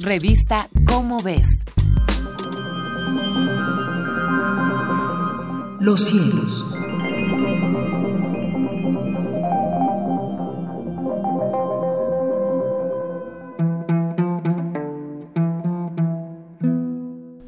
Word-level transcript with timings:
Revista 0.00 0.68
Cómo 0.86 1.18
ves. 1.22 1.46
Los 5.80 6.04
cielos. 6.04 6.66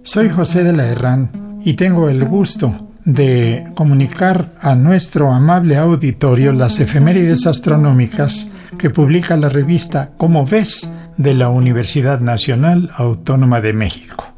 Soy 0.04 0.28
José 0.28 0.62
de 0.62 0.72
la 0.72 0.86
Herrán 0.86 1.60
y 1.64 1.74
tengo 1.74 2.08
el 2.08 2.24
gusto 2.26 2.85
de 3.06 3.64
comunicar 3.76 4.52
a 4.60 4.74
nuestro 4.74 5.32
amable 5.32 5.76
auditorio 5.76 6.52
las 6.52 6.80
efemérides 6.80 7.46
astronómicas 7.46 8.50
que 8.76 8.90
publica 8.90 9.36
la 9.36 9.48
revista 9.48 10.10
Cómo 10.16 10.44
ves 10.44 10.92
de 11.16 11.32
la 11.32 11.48
Universidad 11.48 12.18
Nacional 12.18 12.90
Autónoma 12.96 13.60
de 13.60 13.72
México. 13.72 14.34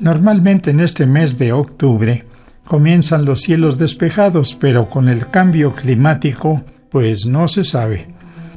Normalmente 0.00 0.70
en 0.70 0.80
este 0.80 1.06
mes 1.06 1.38
de 1.38 1.52
octubre 1.52 2.24
comienzan 2.64 3.24
los 3.24 3.40
cielos 3.40 3.78
despejados, 3.78 4.56
pero 4.60 4.88
con 4.88 5.08
el 5.08 5.30
cambio 5.30 5.70
climático, 5.70 6.64
pues 6.90 7.24
no 7.24 7.46
se 7.46 7.62
sabe. 7.62 8.08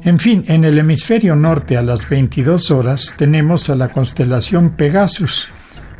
En 0.02 0.18
fin, 0.18 0.44
en 0.48 0.64
el 0.64 0.76
hemisferio 0.76 1.36
norte 1.36 1.76
a 1.76 1.82
las 1.82 2.08
22 2.08 2.72
horas 2.72 3.14
tenemos 3.16 3.70
a 3.70 3.76
la 3.76 3.90
constelación 3.90 4.70
Pegasus, 4.70 5.50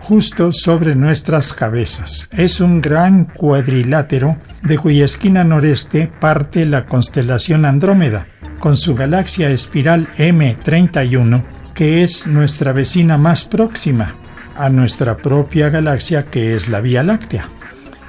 justo 0.03 0.51
sobre 0.51 0.95
nuestras 0.95 1.53
cabezas. 1.53 2.29
Es 2.33 2.61
un 2.61 2.83
gran 2.83 3.25
cuadrilátero 3.25 4.37
de 4.63 4.77
cuya 4.77 5.05
esquina 5.05 5.45
noreste 5.45 6.11
parte 6.21 6.67
la 6.67 6.87
constelación 6.87 7.65
Andrómeda, 7.65 8.27
con 8.59 8.77
su 8.77 8.95
galaxia 8.95 9.51
espiral 9.51 10.09
M31, 10.19 11.45
que 11.75 12.03
es 12.03 12.27
nuestra 12.27 12.73
vecina 12.73 13.17
más 13.17 13.45
próxima 13.45 14.17
a 14.57 14.69
nuestra 14.69 15.17
propia 15.17 15.69
galaxia 15.71 16.27
que 16.27 16.55
es 16.55 16.69
la 16.69 16.81
Vía 16.81 17.03
Láctea. 17.03 17.49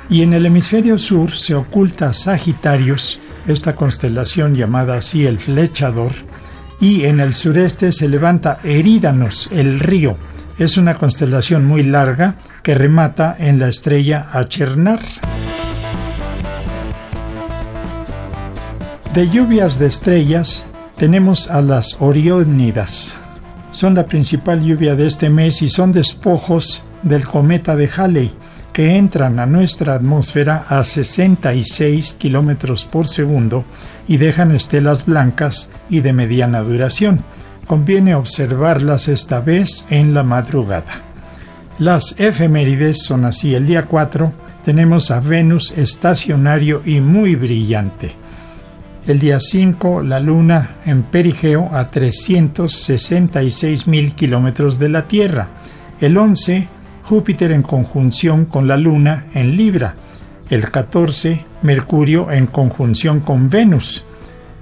Y 0.10 0.24
en 0.24 0.34
el 0.34 0.46
hemisferio 0.46 0.98
sur 0.98 1.32
se 1.32 1.56
oculta 1.56 2.12
Sagitarius, 2.12 3.20
esta 3.48 3.76
constelación 3.76 4.56
llamada 4.56 4.96
así 4.96 5.26
el 5.26 5.40
flechador, 5.40 6.12
y 6.84 7.06
en 7.06 7.22
el 7.22 7.34
sureste 7.34 7.94
se 7.94 8.10
levanta 8.10 8.60
Erídanos, 8.62 9.48
el 9.54 9.80
río. 9.80 10.18
Es 10.60 10.76
una 10.76 10.96
constelación 10.96 11.64
muy 11.64 11.82
larga 11.82 12.36
que 12.62 12.76
remata 12.76 13.38
en 13.40 13.58
la 13.58 13.70
estrella 13.70 14.28
Achernar. 14.34 15.00
De 19.14 19.30
lluvias 19.30 19.80
de 19.80 19.86
estrellas 19.86 20.68
tenemos 20.98 21.50
a 21.50 21.62
las 21.62 22.02
Oriónidas. 22.02 23.16
Son 23.72 23.96
la 23.96 24.06
principal 24.06 24.62
lluvia 24.62 24.94
de 24.96 25.08
este 25.08 25.30
mes 25.30 25.62
y 25.62 25.70
son 25.70 25.94
despojos 25.94 26.84
del 27.02 27.24
cometa 27.24 27.78
de 27.78 27.90
Halley 27.96 28.32
que 28.74 28.98
entran 28.98 29.40
a 29.40 29.46
nuestra 29.46 29.94
atmósfera 29.94 30.66
a 30.68 30.84
66 30.84 32.18
kilómetros 32.20 32.86
por 32.86 33.08
segundo 33.08 33.64
y 34.08 34.18
dejan 34.18 34.52
estelas 34.52 35.06
blancas 35.06 35.70
y 35.90 36.02
de 36.02 36.12
mediana 36.12 36.62
duración. 36.62 37.20
Conviene 37.68 38.16
observarlas 38.16 39.08
esta 39.08 39.40
vez 39.40 39.88
en 39.90 40.14
la 40.14 40.24
madrugada. 40.24 40.92
Las 41.80 42.16
efemérides 42.18 43.04
son 43.04 43.26
así: 43.26 43.56
el 43.56 43.66
día 43.66 43.84
4 43.84 44.32
tenemos 44.66 45.12
a 45.12 45.20
Venus 45.20 45.74
estacionario 45.78 46.82
y 46.86 47.00
muy 47.00 47.36
brillante. 47.36 48.12
El 49.06 49.20
día 49.20 49.40
5, 49.40 50.02
la 50.02 50.20
Luna 50.20 50.78
en 50.86 51.04
perigeo 51.04 51.70
a 51.74 51.88
366 51.88 53.88
mil 53.88 54.14
kilómetros 54.14 54.80
de 54.80 54.90
la 54.90 55.04
Tierra. 55.04 55.48
El 56.00 56.18
11, 56.18 56.68
Júpiter 57.04 57.52
en 57.52 57.62
conjunción 57.62 58.46
con 58.46 58.68
la 58.68 58.78
Luna 58.78 59.26
en 59.34 59.58
Libra, 59.58 59.96
el 60.50 60.72
14 60.72 61.46
Mercurio 61.62 62.32
en 62.32 62.48
conjunción 62.48 63.20
con 63.20 63.50
Venus 63.50 64.06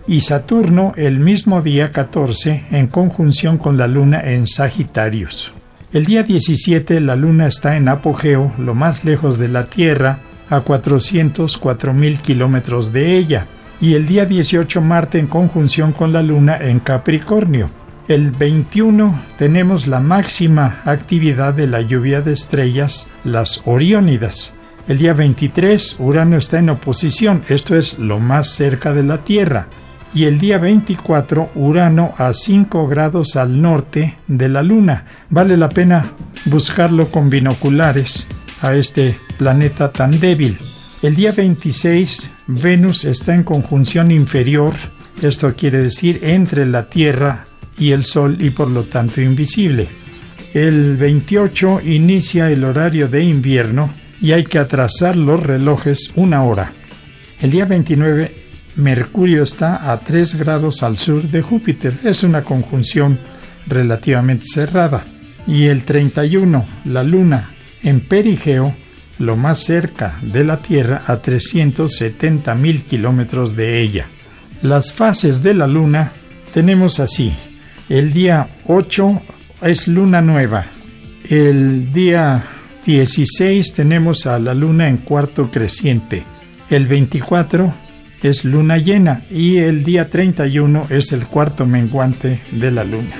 y 0.07 0.21
Saturno 0.21 0.93
el 0.97 1.19
mismo 1.19 1.61
día 1.61 1.91
14 1.91 2.65
en 2.71 2.87
conjunción 2.87 3.57
con 3.57 3.77
la 3.77 3.87
Luna 3.87 4.21
en 4.21 4.47
Sagitarius. 4.47 5.53
El 5.93 6.05
día 6.05 6.23
17 6.23 6.99
la 6.99 7.15
Luna 7.15 7.47
está 7.47 7.77
en 7.77 7.87
apogeo, 7.87 8.53
lo 8.57 8.73
más 8.73 9.05
lejos 9.05 9.37
de 9.37 9.47
la 9.47 9.65
Tierra, 9.65 10.19
a 10.49 10.61
404 10.61 11.93
mil 11.93 12.19
kilómetros 12.19 12.91
de 12.91 13.17
ella, 13.17 13.45
y 13.79 13.93
el 13.95 14.07
día 14.07 14.25
18 14.25 14.81
Marte 14.81 15.19
en 15.19 15.27
conjunción 15.27 15.91
con 15.91 16.11
la 16.11 16.21
Luna 16.21 16.57
en 16.57 16.79
Capricornio. 16.79 17.69
El 18.11 18.31
21 18.31 19.23
tenemos 19.37 19.87
la 19.87 20.01
máxima 20.01 20.81
actividad 20.83 21.53
de 21.53 21.65
la 21.65 21.79
lluvia 21.79 22.19
de 22.19 22.33
estrellas, 22.33 23.09
las 23.23 23.61
Oriónidas. 23.63 24.53
El 24.89 24.97
día 24.97 25.13
23 25.13 25.95
Urano 25.97 26.35
está 26.35 26.59
en 26.59 26.71
oposición, 26.71 27.45
esto 27.47 27.77
es 27.77 27.97
lo 27.99 28.19
más 28.19 28.49
cerca 28.49 28.91
de 28.91 29.03
la 29.03 29.23
Tierra. 29.23 29.67
Y 30.13 30.25
el 30.25 30.39
día 30.39 30.57
24 30.57 31.51
Urano 31.55 32.13
a 32.17 32.33
5 32.33 32.85
grados 32.89 33.37
al 33.37 33.61
norte 33.61 34.17
de 34.27 34.49
la 34.49 34.61
Luna. 34.61 35.05
Vale 35.29 35.55
la 35.55 35.69
pena 35.69 36.11
buscarlo 36.43 37.09
con 37.11 37.29
binoculares 37.29 38.27
a 38.61 38.75
este 38.75 39.17
planeta 39.37 39.89
tan 39.89 40.19
débil. 40.19 40.57
El 41.01 41.15
día 41.15 41.31
26 41.31 42.29
Venus 42.47 43.05
está 43.05 43.33
en 43.33 43.43
conjunción 43.43 44.11
inferior, 44.11 44.73
esto 45.21 45.55
quiere 45.55 45.81
decir 45.81 46.19
entre 46.23 46.65
la 46.65 46.89
Tierra 46.89 47.45
y 47.81 47.91
el 47.91 48.05
Sol 48.05 48.37
y 48.39 48.51
por 48.51 48.69
lo 48.69 48.83
tanto 48.83 49.19
invisible. 49.21 49.87
El 50.53 50.95
28 50.97 51.81
inicia 51.83 52.49
el 52.51 52.63
horario 52.63 53.07
de 53.07 53.23
invierno 53.23 53.91
y 54.21 54.33
hay 54.33 54.43
que 54.43 54.59
atrasar 54.59 55.15
los 55.15 55.41
relojes 55.41 56.13
una 56.15 56.43
hora. 56.43 56.71
El 57.41 57.51
día 57.51 57.65
29 57.65 58.35
Mercurio 58.75 59.43
está 59.43 59.91
a 59.91 59.99
3 59.99 60.35
grados 60.35 60.83
al 60.83 60.97
sur 60.97 61.23
de 61.23 61.41
Júpiter. 61.41 61.97
Es 62.03 62.23
una 62.23 62.43
conjunción 62.43 63.17
relativamente 63.67 64.45
cerrada. 64.45 65.03
Y 65.47 65.65
el 65.65 65.83
31 65.83 66.65
la 66.85 67.03
Luna 67.03 67.49
en 67.81 68.01
perigeo, 68.01 68.75
lo 69.17 69.35
más 69.35 69.59
cerca 69.59 70.19
de 70.21 70.43
la 70.43 70.57
Tierra 70.57 71.03
a 71.07 71.17
370 71.17 72.53
mil 72.55 72.83
kilómetros 72.83 73.55
de 73.55 73.81
ella. 73.81 74.05
Las 74.61 74.93
fases 74.93 75.41
de 75.41 75.55
la 75.55 75.65
Luna 75.65 76.11
tenemos 76.53 76.99
así. 76.99 77.33
El 77.91 78.13
día 78.13 78.47
8 78.67 79.21
es 79.63 79.89
luna 79.89 80.21
nueva. 80.21 80.63
El 81.27 81.91
día 81.91 82.41
16 82.85 83.73
tenemos 83.73 84.27
a 84.27 84.39
la 84.39 84.53
luna 84.53 84.87
en 84.87 84.95
cuarto 84.95 85.51
creciente. 85.51 86.23
El 86.69 86.87
24 86.87 87.73
es 88.23 88.45
luna 88.45 88.77
llena 88.77 89.25
y 89.29 89.57
el 89.57 89.83
día 89.83 90.09
31 90.09 90.87
es 90.89 91.11
el 91.11 91.25
cuarto 91.25 91.65
menguante 91.65 92.39
de 92.51 92.71
la 92.71 92.85
luna. 92.85 93.13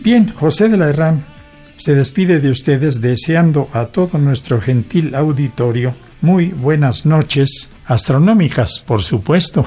Bien, 0.00 0.32
José 0.34 0.70
de 0.70 0.78
la 0.78 0.88
Herrán 0.88 1.26
se 1.76 1.94
despide 1.94 2.40
de 2.40 2.50
ustedes 2.50 3.02
deseando 3.02 3.68
a 3.74 3.84
todo 3.88 4.16
nuestro 4.16 4.62
gentil 4.62 5.14
auditorio 5.14 5.92
muy 6.22 6.46
buenas 6.46 7.06
noches, 7.06 7.70
astronómicas, 7.84 8.82
por 8.84 9.02
supuesto. 9.02 9.66